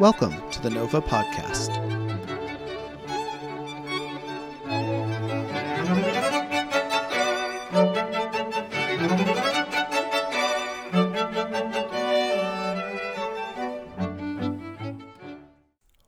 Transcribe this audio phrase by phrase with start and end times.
[0.00, 1.70] Welcome to the Nova Podcast.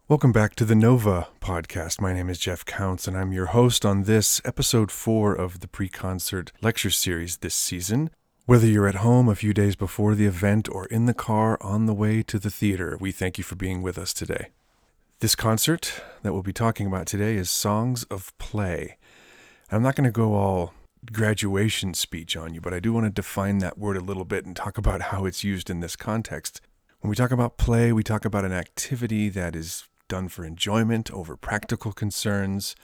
[0.08, 2.00] Welcome back to the Nova podcast.
[2.00, 5.68] My name is Jeff Counts, and I'm your host on this episode four of the
[5.68, 8.10] pre concert lecture series this season.
[8.46, 11.86] Whether you're at home a few days before the event or in the car on
[11.86, 14.50] the way to the theater, we thank you for being with us today.
[15.18, 18.98] This concert that we'll be talking about today is Songs of Play.
[19.72, 20.74] I'm not going to go all
[21.10, 24.46] graduation speech on you, but I do want to define that word a little bit
[24.46, 26.60] and talk about how it's used in this context.
[27.00, 31.10] When we talk about play, we talk about an activity that is done for enjoyment
[31.10, 32.76] over practical concerns.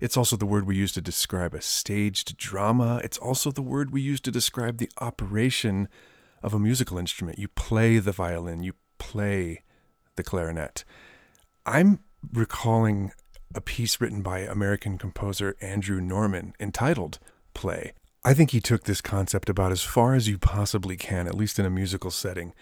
[0.00, 3.00] It's also the word we use to describe a staged drama.
[3.02, 5.88] It's also the word we use to describe the operation
[6.42, 7.38] of a musical instrument.
[7.38, 9.62] You play the violin, you play
[10.16, 10.84] the clarinet.
[11.66, 12.00] I'm
[12.32, 13.12] recalling
[13.54, 17.18] a piece written by American composer Andrew Norman entitled
[17.54, 17.92] Play.
[18.24, 21.58] I think he took this concept about as far as you possibly can, at least
[21.58, 22.52] in a musical setting.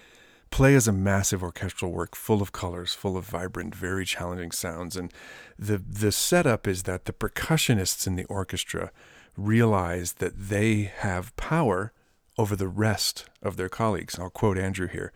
[0.51, 4.97] Play is a massive orchestral work full of colors, full of vibrant, very challenging sounds.
[4.97, 5.13] And
[5.59, 8.91] the, the setup is that the percussionists in the orchestra
[9.37, 11.93] realize that they have power
[12.39, 14.19] over the rest of their colleagues.
[14.19, 15.13] I'll quote Andrew here.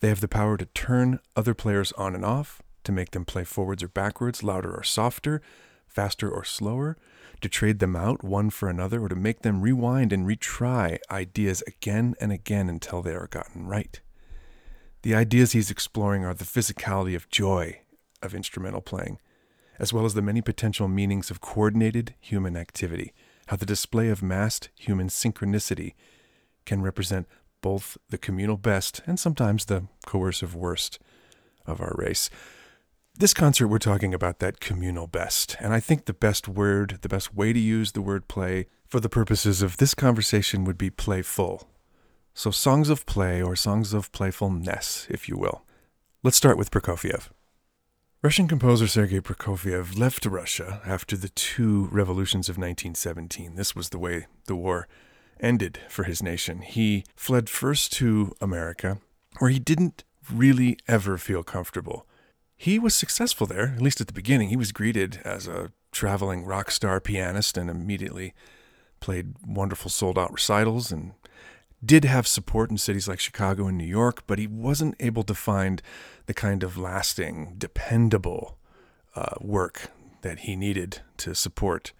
[0.00, 3.44] They have the power to turn other players on and off, to make them play
[3.44, 5.40] forwards or backwards, louder or softer,
[5.86, 6.96] faster or slower,
[7.40, 11.62] to trade them out one for another, or to make them rewind and retry ideas
[11.66, 14.00] again and again until they are gotten right.
[15.04, 17.80] The ideas he's exploring are the physicality of joy
[18.22, 19.18] of instrumental playing,
[19.78, 23.12] as well as the many potential meanings of coordinated human activity,
[23.48, 25.92] how the display of massed human synchronicity
[26.64, 27.28] can represent
[27.60, 30.98] both the communal best and sometimes the coercive worst
[31.66, 32.30] of our race.
[33.14, 37.10] This concert, we're talking about that communal best, and I think the best word, the
[37.10, 40.88] best way to use the word play for the purposes of this conversation would be
[40.88, 41.68] playful.
[42.36, 45.62] So, songs of play, or songs of playfulness, if you will.
[46.24, 47.28] Let's start with Prokofiev.
[48.22, 53.54] Russian composer Sergei Prokofiev left Russia after the two revolutions of 1917.
[53.54, 54.88] This was the way the war
[55.38, 56.62] ended for his nation.
[56.62, 58.98] He fled first to America,
[59.38, 62.04] where he didn't really ever feel comfortable.
[62.56, 64.48] He was successful there, at least at the beginning.
[64.48, 68.34] He was greeted as a traveling rock star pianist and immediately
[68.98, 71.12] played wonderful sold out recitals and
[71.84, 75.34] did have support in cities like Chicago and New York, but he wasn't able to
[75.34, 75.82] find
[76.26, 78.58] the kind of lasting, dependable
[79.14, 79.90] uh, work
[80.22, 81.92] that he needed to support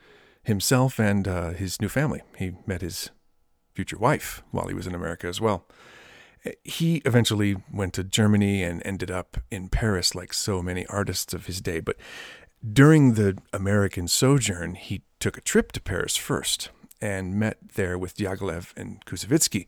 [0.43, 2.23] himself and uh, his new family.
[2.37, 3.11] He met his
[3.75, 5.67] future wife while he was in America as well.
[6.63, 11.47] He eventually went to Germany and ended up in Paris, like so many artists of
[11.47, 11.81] his day.
[11.81, 11.97] But
[12.73, 16.71] during the American sojourn, he took a trip to Paris first
[17.05, 19.67] and met there with Diaghilev and Koussevitzky,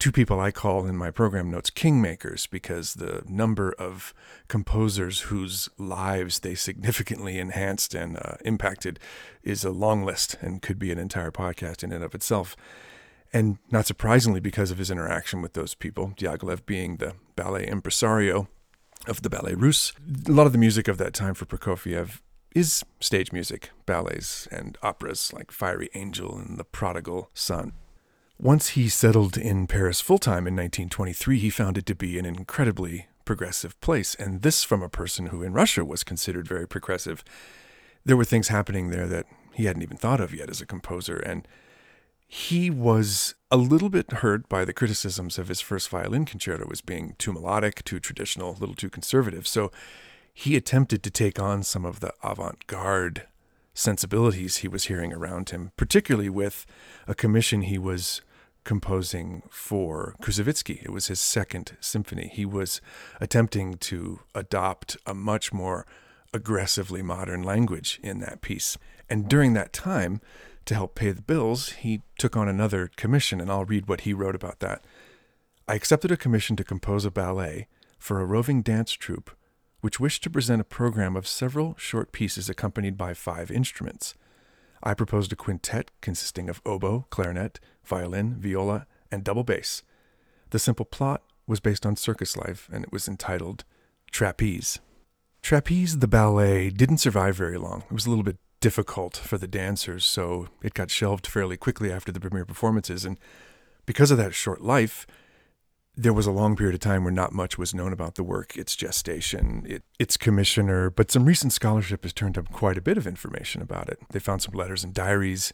[0.00, 4.12] two people I call in my program notes kingmakers because the number of
[4.48, 8.98] composers whose lives they significantly enhanced and uh, impacted
[9.44, 12.56] is a long list and could be an entire podcast in and of itself.
[13.32, 18.48] And not surprisingly, because of his interaction with those people, Diaghilev being the ballet impresario
[19.06, 19.92] of the Ballet Russe,
[20.26, 22.18] a lot of the music of that time for Prokofiev
[22.54, 27.72] is stage music, ballets, and operas like Fiery Angel and The Prodigal Son.
[28.38, 32.26] Once he settled in Paris full time in 1923, he found it to be an
[32.26, 37.22] incredibly progressive place, and this from a person who in Russia was considered very progressive.
[38.04, 41.16] There were things happening there that he hadn't even thought of yet as a composer,
[41.16, 41.46] and
[42.26, 46.80] he was a little bit hurt by the criticisms of his first violin concerto as
[46.80, 49.46] being too melodic, too traditional, a little too conservative.
[49.46, 49.70] So
[50.32, 53.26] he attempted to take on some of the avant garde
[53.74, 56.66] sensibilities he was hearing around him, particularly with
[57.06, 58.20] a commission he was
[58.64, 60.82] composing for Koussevitzky.
[60.82, 62.30] It was his second symphony.
[62.32, 62.80] He was
[63.20, 65.86] attempting to adopt a much more
[66.32, 68.76] aggressively modern language in that piece.
[69.08, 70.20] And during that time,
[70.66, 74.12] to help pay the bills, he took on another commission, and I'll read what he
[74.12, 74.84] wrote about that.
[75.66, 77.66] I accepted a commission to compose a ballet
[77.98, 79.30] for a roving dance troupe
[79.80, 84.14] which wished to present a program of several short pieces accompanied by five instruments.
[84.82, 89.82] I proposed a quintet consisting of oboe, clarinet, violin, viola, and double bass.
[90.50, 93.64] The simple plot was based on circus life, and it was entitled
[94.10, 94.80] Trapeze.
[95.42, 97.84] Trapeze, the ballet, didn't survive very long.
[97.90, 101.90] It was a little bit difficult for the dancers, so it got shelved fairly quickly
[101.90, 103.04] after the premiere performances.
[103.04, 103.18] And
[103.86, 105.06] because of that short life,
[106.02, 108.56] there was a long period of time where not much was known about the work,
[108.56, 112.96] its gestation, it, its commissioner, but some recent scholarship has turned up quite a bit
[112.96, 113.98] of information about it.
[114.10, 115.52] They found some letters and diaries,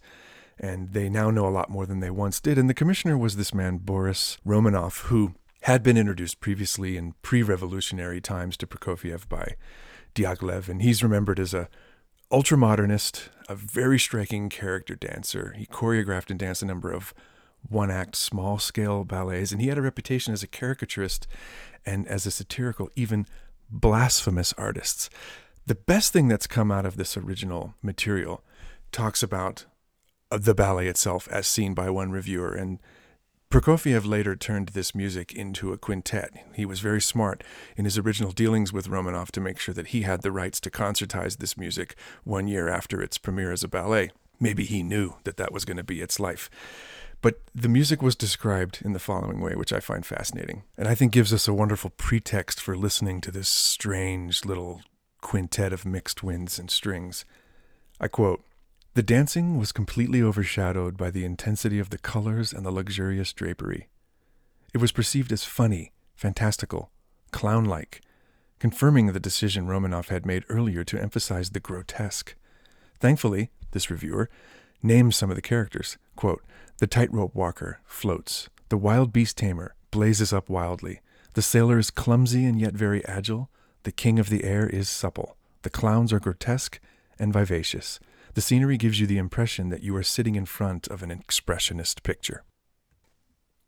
[0.58, 2.58] and they now know a lot more than they once did.
[2.58, 7.42] And the commissioner was this man, Boris Romanov, who had been introduced previously in pre
[7.42, 9.56] revolutionary times to Prokofiev by
[10.14, 11.68] Diaghilev, and he's remembered as a
[12.30, 15.54] ultramodernist, a very striking character dancer.
[15.56, 17.12] He choreographed and danced a number of
[17.68, 21.26] one act small scale ballets, and he had a reputation as a caricaturist
[21.84, 23.26] and as a satirical, even
[23.70, 25.10] blasphemous artist.
[25.66, 28.44] The best thing that's come out of this original material
[28.92, 29.66] talks about
[30.30, 32.78] uh, the ballet itself as seen by one reviewer and
[33.48, 36.30] Prokofiev later turned this music into a quintet.
[36.54, 37.44] He was very smart
[37.76, 40.70] in his original dealings with Romanov to make sure that he had the rights to
[40.70, 44.10] concertize this music one year after its premiere as a ballet.
[44.40, 46.50] Maybe he knew that that was going to be its life.
[47.26, 50.94] But the music was described in the following way, which I find fascinating, and I
[50.94, 54.82] think gives us a wonderful pretext for listening to this strange little
[55.22, 57.24] quintet of mixed winds and strings.
[58.00, 58.44] I quote
[58.94, 63.88] The dancing was completely overshadowed by the intensity of the colors and the luxurious drapery.
[64.72, 66.92] It was perceived as funny, fantastical,
[67.32, 68.02] clown like,
[68.60, 72.36] confirming the decision Romanov had made earlier to emphasize the grotesque.
[73.00, 74.30] Thankfully, this reviewer
[74.80, 75.98] names some of the characters.
[76.14, 76.44] Quote,
[76.78, 78.48] the tightrope walker floats.
[78.68, 81.00] The wild beast tamer blazes up wildly.
[81.34, 83.50] The sailor is clumsy and yet very agile.
[83.84, 85.36] The king of the air is supple.
[85.62, 86.80] The clowns are grotesque
[87.18, 87.98] and vivacious.
[88.34, 92.02] The scenery gives you the impression that you are sitting in front of an expressionist
[92.02, 92.42] picture.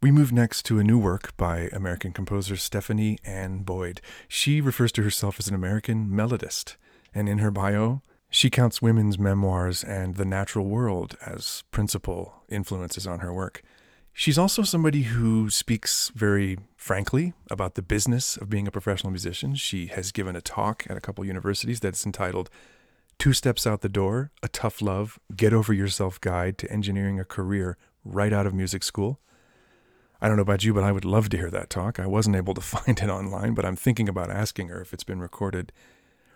[0.02, 4.00] We move next to a new work by American composer Stephanie Ann Boyd.
[4.28, 6.76] She refers to herself as an American melodist,
[7.14, 13.06] and in her bio, she counts women's memoirs and the natural world as principal influences
[13.06, 13.62] on her work.
[14.12, 19.54] She's also somebody who speaks very frankly about the business of being a professional musician.
[19.54, 22.50] She has given a talk at a couple universities that's entitled
[23.18, 27.24] Two Steps Out the Door A Tough Love Get Over Yourself Guide to Engineering a
[27.24, 29.20] Career Right Out of Music School.
[30.20, 32.00] I don't know about you, but I would love to hear that talk.
[32.00, 35.04] I wasn't able to find it online, but I'm thinking about asking her if it's
[35.04, 35.72] been recorded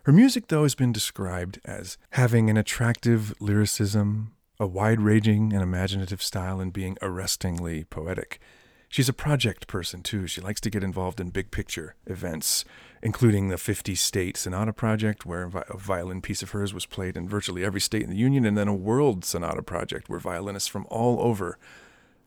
[0.05, 5.63] her music, though, has been described as having an attractive lyricism, a wide ranging and
[5.63, 8.41] imaginative style, and being arrestingly poetic.
[8.89, 10.27] She's a project person, too.
[10.27, 12.65] She likes to get involved in big picture events,
[13.03, 17.29] including the 50 state sonata project, where a violin piece of hers was played in
[17.29, 20.87] virtually every state in the Union, and then a world sonata project, where violinists from
[20.91, 21.59] all over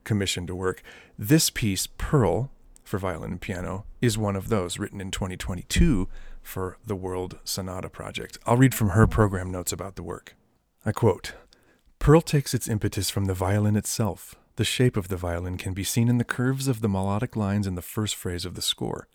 [0.06, 0.81] commissioned to work.
[1.19, 2.51] This piece, Pearl,
[2.83, 6.07] for violin and piano, is one of those, written in 2022
[6.45, 8.38] for the World Sonata Project.
[8.45, 10.36] I'll read from her program notes about the work.
[10.86, 11.33] I quote
[12.00, 14.36] Pearl takes its impetus from the violin itself.
[14.57, 17.68] The shape of the violin can be seen in the curves of the melodic lines
[17.68, 19.07] in the first phrase of the score.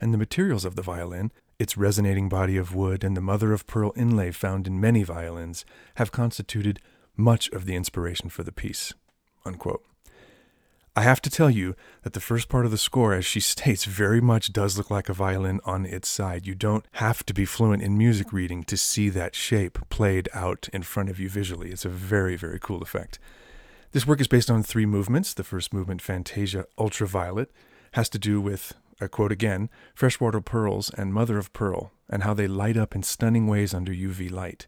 [0.00, 3.66] And the materials of the violin, its resonating body of wood and the mother of
[3.66, 5.64] pearl inlay found in many violins,
[5.96, 6.78] have constituted
[7.16, 8.92] much of the inspiration for the piece.
[9.44, 9.82] Unquote.
[10.98, 13.84] I have to tell you that the first part of the score, as she states,
[13.84, 16.46] very much does look like a violin on its side.
[16.46, 20.70] You don't have to be fluent in music reading to see that shape played out
[20.72, 21.70] in front of you visually.
[21.70, 23.18] It's a very, very cool effect.
[23.92, 25.34] This work is based on three movements.
[25.34, 27.52] The first movement, Fantasia Ultraviolet,
[27.92, 32.32] has to do with, I quote again, freshwater pearls and mother of pearl, and how
[32.32, 34.66] they light up in stunning ways under UV light.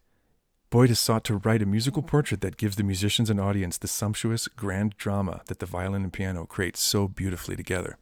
[0.69, 2.09] Boyd has sought to write a musical hmm.
[2.09, 6.13] portrait that gives the musicians and audience the sumptuous, grand drama that the violin and
[6.13, 7.97] piano create so beautifully together.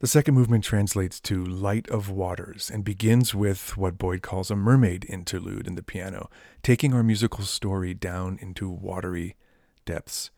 [0.00, 4.56] The second movement translates to Light of Waters and begins with what Boyd calls a
[4.56, 6.30] mermaid interlude in the piano,
[6.62, 9.34] taking our musical story down into watery
[9.84, 10.30] depths.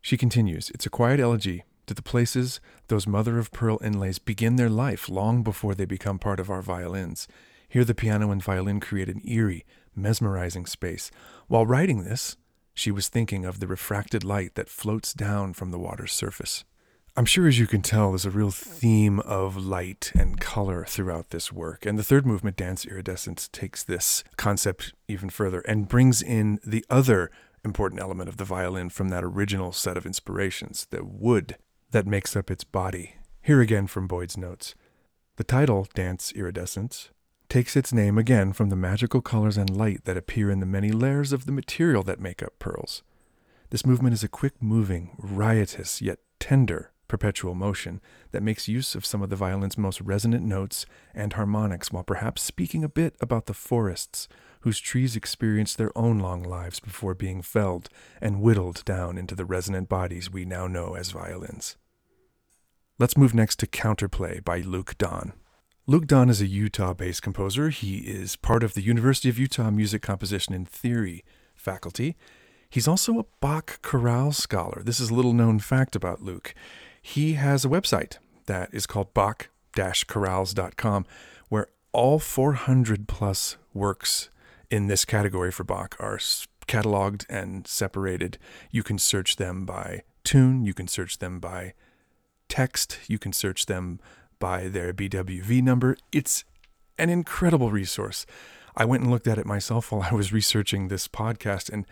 [0.00, 4.56] She continues, It's a quiet elegy to the places those mother of pearl inlays begin
[4.56, 7.28] their life long before they become part of our violins.
[7.68, 11.10] Here the piano and violin create an eerie, mesmerizing space.
[11.48, 12.36] While writing this,
[12.74, 16.64] she was thinking of the refracted light that floats down from the water's surface.
[17.14, 21.28] I'm sure, as you can tell, there's a real theme of light and color throughout
[21.28, 21.84] this work.
[21.84, 26.86] And the third movement, Dance Iridescence, takes this concept even further and brings in the
[26.88, 27.30] other
[27.66, 31.58] important element of the violin from that original set of inspirations, the wood
[31.90, 33.16] that makes up its body.
[33.42, 34.74] Here again from Boyd's notes.
[35.36, 37.10] The title, Dance Iridescence,
[37.52, 40.90] takes its name again from the magical colors and light that appear in the many
[40.90, 43.02] layers of the material that make up pearls.
[43.68, 49.04] This movement is a quick moving, riotous, yet tender perpetual motion that makes use of
[49.04, 53.44] some of the violin's most resonant notes and harmonics while perhaps speaking a bit about
[53.44, 54.28] the forests
[54.60, 57.90] whose trees experienced their own long lives before being felled
[58.22, 61.76] and whittled down into the resonant bodies we now know as violins.
[62.98, 65.34] Let's move next to Counterplay by Luke Dahn.
[65.88, 67.70] Luke Dahn is a Utah based composer.
[67.70, 71.24] He is part of the University of Utah Music Composition and Theory
[71.56, 72.16] faculty.
[72.70, 74.82] He's also a Bach chorale scholar.
[74.84, 76.54] This is a little known fact about Luke.
[77.02, 81.04] He has a website that is called Bach chorales.com,
[81.48, 84.30] where all 400 plus works
[84.70, 86.18] in this category for Bach are
[86.68, 88.38] cataloged and separated.
[88.70, 91.74] You can search them by tune, you can search them by
[92.48, 93.98] text, you can search them
[94.42, 95.96] by their BWV number.
[96.10, 96.42] It's
[96.98, 98.26] an incredible resource.
[98.74, 101.86] I went and looked at it myself while I was researching this podcast and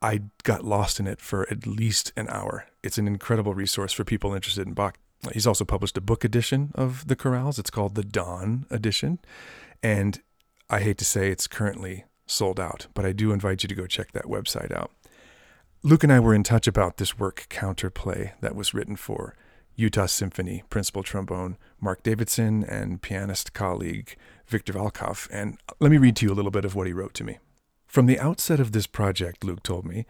[0.00, 2.64] I got lost in it for at least an hour.
[2.82, 4.96] It's an incredible resource for people interested in Bach.
[5.34, 7.58] He's also published a book edition of the chorales.
[7.58, 9.18] It's called the Dahn edition.
[9.82, 10.22] And
[10.70, 13.86] I hate to say it's currently sold out, but I do invite you to go
[13.86, 14.90] check that website out.
[15.82, 19.34] Luke and I were in touch about this work, Counterplay, that was written for
[19.80, 24.14] Utah Symphony principal trombone Mark Davidson and pianist colleague
[24.46, 25.26] Victor Volkov.
[25.32, 27.38] And let me read to you a little bit of what he wrote to me.
[27.86, 30.04] From the outset of this project, Luke told me,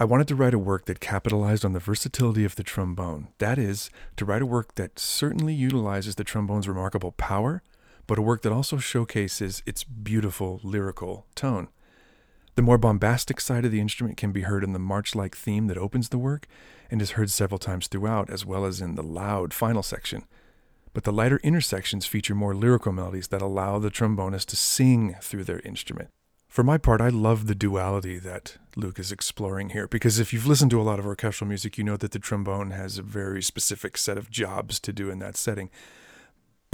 [0.00, 3.28] I wanted to write a work that capitalized on the versatility of the trombone.
[3.38, 7.62] That is, to write a work that certainly utilizes the trombone's remarkable power,
[8.08, 11.68] but a work that also showcases its beautiful lyrical tone.
[12.56, 15.66] The more bombastic side of the instrument can be heard in the march like theme
[15.66, 16.46] that opens the work
[16.88, 20.24] and is heard several times throughout, as well as in the loud final section.
[20.92, 25.44] But the lighter intersections feature more lyrical melodies that allow the trombonist to sing through
[25.44, 26.10] their instrument.
[26.46, 30.46] For my part, I love the duality that Luke is exploring here because if you've
[30.46, 33.42] listened to a lot of orchestral music, you know that the trombone has a very
[33.42, 35.68] specific set of jobs to do in that setting.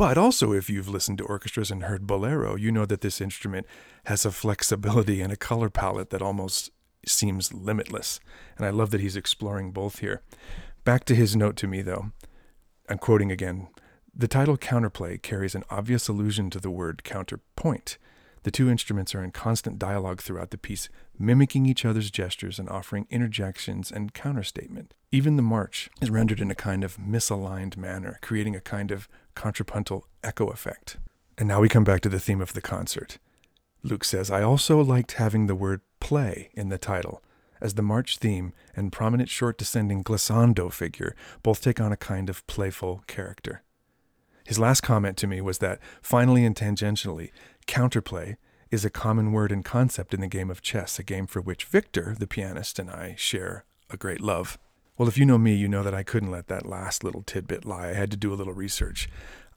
[0.01, 3.67] But also, if you've listened to orchestras and heard bolero, you know that this instrument
[4.05, 6.71] has a flexibility and a color palette that almost
[7.07, 8.19] seems limitless.
[8.57, 10.23] And I love that he's exploring both here.
[10.85, 12.13] Back to his note to me, though.
[12.89, 13.69] I'm quoting again.
[14.17, 17.99] The title Counterplay carries an obvious allusion to the word counterpoint
[18.43, 20.89] the two instruments are in constant dialogue throughout the piece,
[21.19, 24.93] mimicking each other's gestures and offering interjections and counterstatement.
[25.13, 29.09] Even the march is rendered in a kind of misaligned manner, creating a kind of
[29.41, 30.99] contrapuntal echo effect.
[31.39, 33.17] And now we come back to the theme of the concert.
[33.83, 37.23] Luke says, I also liked having the word play in the title,
[37.59, 42.29] as the march theme and prominent short descending glissando figure both take on a kind
[42.29, 43.63] of playful character.
[44.45, 47.31] His last comment to me was that, finally and tangentially,
[47.67, 48.37] counterplay
[48.71, 51.65] is a common word and concept in the game of chess, a game for which
[51.65, 54.59] Victor, the pianist, and I share a great love.
[55.01, 57.65] Well, if you know me, you know that I couldn't let that last little tidbit
[57.65, 57.89] lie.
[57.89, 59.09] I had to do a little research.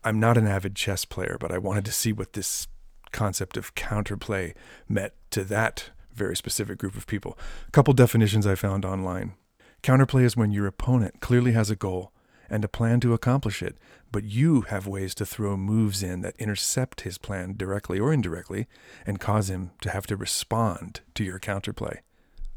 [0.01, 2.69] I'm not an avid chess player, but I wanted to see what this
[3.11, 4.53] concept of counterplay
[4.87, 7.37] meant to that very specific group of people.
[7.67, 9.33] A couple definitions I found online.
[9.81, 12.13] Counterplay is when your opponent clearly has a goal
[12.49, 13.75] and a plan to accomplish it,
[14.13, 18.65] but you have ways to throw moves in that intercept his plan directly or indirectly
[19.05, 21.97] and cause him to have to respond to your counterplay.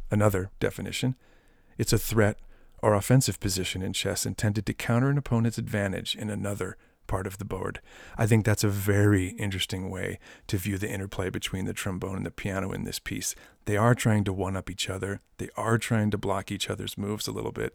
[0.09, 1.17] Another definition
[1.79, 2.39] it's a threat
[2.83, 7.39] or offensive position in chess intended to counter an opponent's advantage in another part of
[7.39, 7.81] the board.
[8.19, 10.19] I think that's a very interesting way
[10.49, 13.35] to view the interplay between the trombone and the piano in this piece.
[13.65, 16.99] They are trying to one up each other, they are trying to block each other's
[16.99, 17.75] moves a little bit,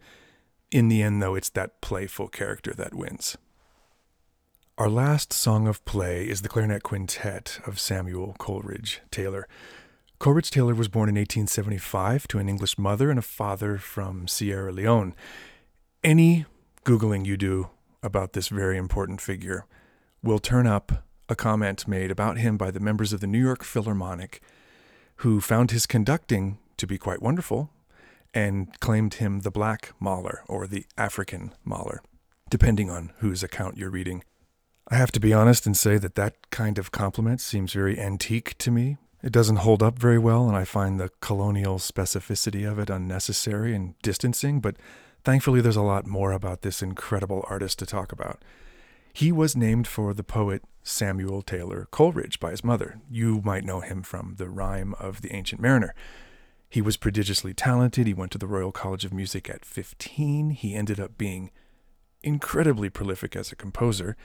[0.71, 3.37] in the end, though, it's that playful character that wins.
[4.77, 9.47] Our last song of play is the clarinet quintet of Samuel Coleridge Taylor.
[10.21, 14.71] Coleridge Taylor was born in 1875 to an English mother and a father from Sierra
[14.71, 15.15] Leone.
[16.03, 16.45] Any
[16.85, 17.71] Googling you do
[18.03, 19.65] about this very important figure
[20.21, 23.63] will turn up a comment made about him by the members of the New York
[23.63, 24.43] Philharmonic
[25.15, 27.71] who found his conducting to be quite wonderful
[28.31, 32.03] and claimed him the black Mahler or the African Mahler,
[32.47, 34.23] depending on whose account you're reading.
[34.87, 38.55] I have to be honest and say that that kind of compliment seems very antique
[38.59, 38.97] to me.
[39.23, 43.75] It doesn't hold up very well, and I find the colonial specificity of it unnecessary
[43.75, 44.77] and distancing, but
[45.23, 48.43] thankfully there's a lot more about this incredible artist to talk about.
[49.13, 52.99] He was named for the poet Samuel Taylor Coleridge by his mother.
[53.09, 55.93] You might know him from the rhyme of The Ancient Mariner.
[56.69, 58.07] He was prodigiously talented.
[58.07, 60.51] He went to the Royal College of Music at 15.
[60.51, 61.51] He ended up being
[62.23, 64.15] incredibly prolific as a composer,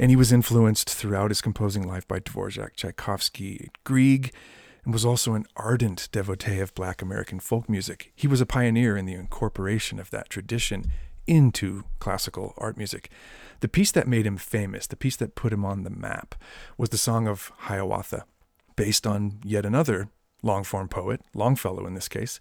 [0.00, 4.32] and he was influenced throughout his composing life by Dvorak, Tchaikovsky, Grieg,
[4.82, 8.10] and was also an ardent devotee of black American folk music.
[8.16, 10.86] He was a pioneer in the incorporation of that tradition
[11.26, 13.10] into classical art music.
[13.60, 16.34] The piece that made him famous, the piece that put him on the map,
[16.78, 18.24] was the Song of Hiawatha,
[18.76, 20.08] based on yet another
[20.42, 22.40] long form poet, Longfellow in this case.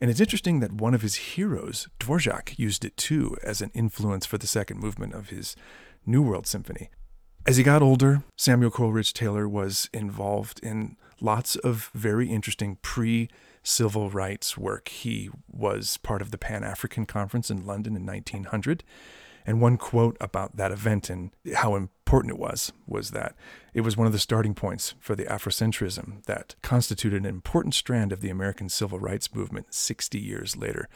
[0.00, 4.24] And it's interesting that one of his heroes, Dvorak, used it too as an influence
[4.24, 5.56] for the second movement of his
[6.06, 6.90] New World Symphony.
[7.46, 13.28] As he got older, Samuel Coleridge Taylor was involved in lots of very interesting pre
[13.62, 14.88] civil rights work.
[14.88, 18.84] He was part of the Pan African Conference in London in 1900.
[19.44, 23.34] And one quote about that event and how important it was was that
[23.74, 28.12] it was one of the starting points for the Afrocentrism that constituted an important strand
[28.12, 30.88] of the American civil rights movement 60 years later.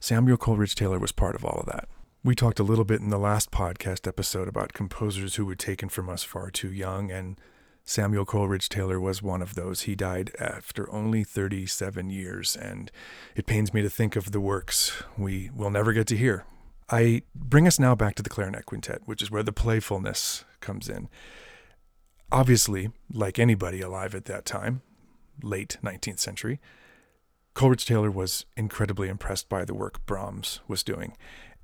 [0.00, 1.88] Samuel Coleridge Taylor was part of all of that.
[2.24, 5.88] We talked a little bit in the last podcast episode about composers who were taken
[5.88, 7.36] from us far too young, and
[7.84, 9.82] Samuel Coleridge Taylor was one of those.
[9.82, 12.92] He died after only 37 years, and
[13.34, 16.44] it pains me to think of the works we will never get to hear.
[16.88, 20.88] I bring us now back to the clarinet quintet, which is where the playfulness comes
[20.88, 21.08] in.
[22.30, 24.82] Obviously, like anybody alive at that time,
[25.42, 26.60] late 19th century,
[27.54, 31.14] Coleridge Taylor was incredibly impressed by the work Brahms was doing.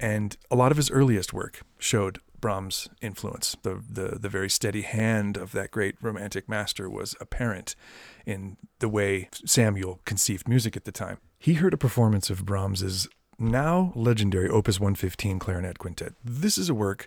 [0.01, 3.57] And a lot of his earliest work showed Brahms' influence.
[3.63, 7.75] The, the, the very steady hand of that great romantic master was apparent
[8.27, 11.19] in the way Samuel conceived music at the time.
[11.39, 16.15] He heard a performance of Brahms's now legendary Opus 115 clarinet quintet.
[16.25, 17.07] This is a work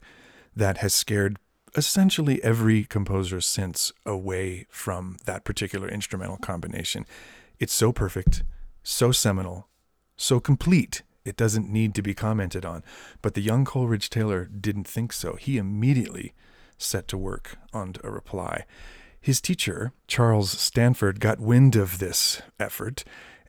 [0.55, 1.37] that has scared
[1.75, 7.05] essentially every composer since away from that particular instrumental combination.
[7.59, 8.43] It's so perfect,
[8.83, 9.67] so seminal,
[10.17, 11.03] so complete.
[11.23, 12.83] It doesn't need to be commented on.
[13.21, 15.33] But the young Coleridge Taylor didn't think so.
[15.35, 16.33] He immediately
[16.77, 18.65] set to work on a reply.
[19.19, 23.03] His teacher, Charles Stanford, got wind of this effort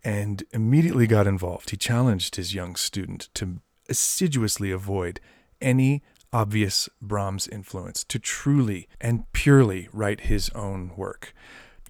[0.05, 1.71] and immediately got involved.
[1.71, 5.21] He challenged his young student to assiduously avoid
[5.61, 6.02] any
[6.33, 11.35] obvious Brahms influence, to truly and purely write his own work.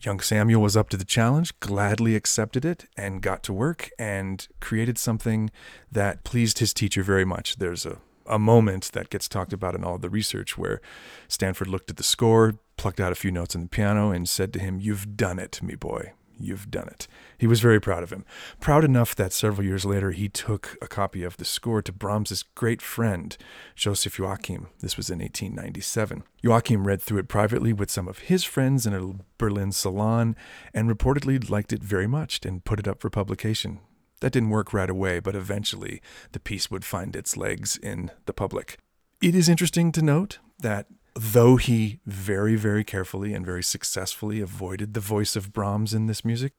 [0.05, 4.47] Young Samuel was up to the challenge, gladly accepted it, and got to work and
[4.61, 5.51] created something
[5.93, 7.57] that pleased his teacher very much.
[7.57, 10.81] There's a, a moment that gets talked about in all the research where
[11.29, 14.53] Stanford looked at the score, plucked out a few notes on the piano, and said
[14.55, 16.13] to him, You've done it, me boy.
[16.43, 17.07] You've done it.
[17.39, 18.25] He was very proud of him.
[18.59, 22.43] Proud enough that several years later he took a copy of the score to Brahms's
[22.43, 23.37] great friend,
[23.77, 24.67] Joseph Joachim.
[24.81, 26.25] This was in 1897.
[26.43, 30.35] Joachim read through it privately with some of his friends in a Berlin salon
[30.75, 33.79] and reportedly liked it very much and put it up for publication.
[34.21, 38.33] That didn't work right away, but eventually the piece would find its legs in the
[38.33, 38.79] public.
[39.21, 44.95] It is interesting to note that though he very, very carefully and very successfully avoided
[44.95, 46.53] the voice of Brahms in this music,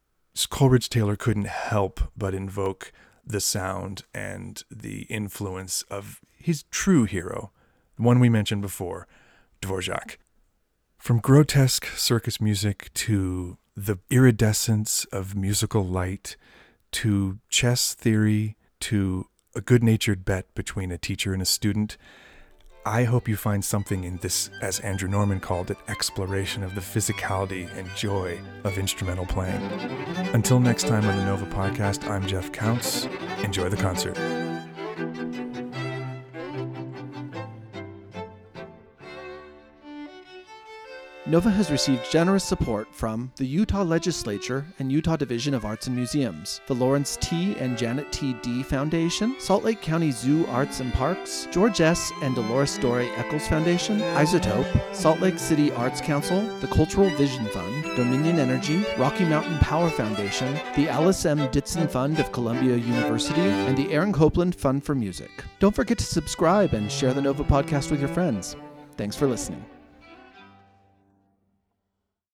[0.49, 2.91] Coleridge Taylor couldn't help but invoke
[3.25, 7.51] the sound and the influence of his true hero,
[7.95, 9.07] the one we mentioned before,
[9.61, 10.17] Dvorak.
[10.97, 16.35] From grotesque circus music to the iridescence of musical light
[16.91, 21.97] to chess theory to a good natured bet between a teacher and a student,
[22.85, 26.81] I hope you find something in this, as Andrew Norman called it, exploration of the
[26.81, 29.61] physicality and joy of instrumental playing.
[30.33, 33.05] Until next time on the Nova Podcast, I'm Jeff Counts.
[33.41, 34.17] Enjoy the concert.
[41.25, 45.95] Nova has received generous support from the Utah Legislature and Utah Division of Arts and
[45.95, 47.55] Museums, the Lawrence T.
[47.59, 48.33] and Janet T.
[48.41, 52.11] Dee Foundation, Salt Lake County Zoo Arts and Parks, George S.
[52.21, 57.83] and Dolores Story Eccles Foundation, Isotope, Salt Lake City Arts Council, the Cultural Vision Fund,
[57.95, 61.37] Dominion Energy, Rocky Mountain Power Foundation, the Alice M.
[61.51, 65.31] Ditson Fund of Columbia University, and the Aaron Copland Fund for Music.
[65.59, 68.57] Don't forget to subscribe and share the Nova podcast with your friends.
[68.97, 69.63] Thanks for listening.